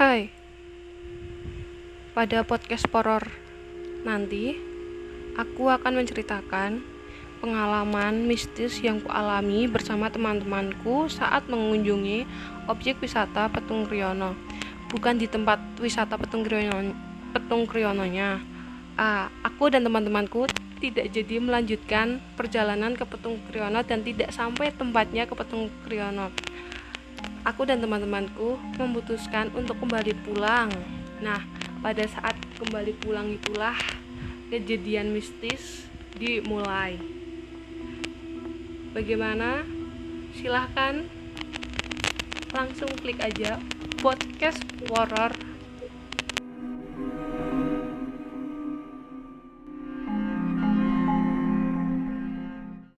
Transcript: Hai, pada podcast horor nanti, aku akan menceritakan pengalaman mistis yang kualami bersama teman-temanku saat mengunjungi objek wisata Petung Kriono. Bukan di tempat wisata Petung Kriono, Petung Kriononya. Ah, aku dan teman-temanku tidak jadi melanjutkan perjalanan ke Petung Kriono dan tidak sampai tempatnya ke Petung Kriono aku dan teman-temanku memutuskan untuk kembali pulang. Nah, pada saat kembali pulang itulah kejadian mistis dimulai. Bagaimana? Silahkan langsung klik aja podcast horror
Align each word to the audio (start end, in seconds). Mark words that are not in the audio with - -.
Hai, 0.00 0.32
pada 2.16 2.40
podcast 2.40 2.88
horor 2.88 3.20
nanti, 4.00 4.56
aku 5.36 5.68
akan 5.68 6.00
menceritakan 6.00 6.80
pengalaman 7.44 8.24
mistis 8.24 8.80
yang 8.80 9.04
kualami 9.04 9.68
bersama 9.68 10.08
teman-temanku 10.08 11.12
saat 11.12 11.44
mengunjungi 11.52 12.24
objek 12.72 12.96
wisata 13.04 13.52
Petung 13.52 13.84
Kriono. 13.84 14.32
Bukan 14.88 15.20
di 15.20 15.28
tempat 15.28 15.60
wisata 15.76 16.16
Petung 16.16 16.48
Kriono, 16.48 16.96
Petung 17.36 17.68
Kriononya. 17.68 18.40
Ah, 18.96 19.28
aku 19.44 19.68
dan 19.68 19.84
teman-temanku 19.84 20.48
tidak 20.80 21.12
jadi 21.12 21.44
melanjutkan 21.44 22.24
perjalanan 22.40 22.96
ke 22.96 23.04
Petung 23.04 23.36
Kriono 23.52 23.84
dan 23.84 24.00
tidak 24.00 24.32
sampai 24.32 24.72
tempatnya 24.72 25.28
ke 25.28 25.36
Petung 25.36 25.68
Kriono 25.84 26.32
aku 27.44 27.64
dan 27.68 27.80
teman-temanku 27.80 28.60
memutuskan 28.76 29.48
untuk 29.56 29.80
kembali 29.80 30.12
pulang. 30.24 30.68
Nah, 31.20 31.40
pada 31.80 32.04
saat 32.04 32.36
kembali 32.60 32.92
pulang 33.00 33.32
itulah 33.32 33.76
kejadian 34.52 35.12
mistis 35.12 35.88
dimulai. 36.16 37.00
Bagaimana? 38.92 39.64
Silahkan 40.34 41.06
langsung 42.50 42.90
klik 42.98 43.22
aja 43.22 43.62
podcast 44.02 44.62
horror 44.90 45.49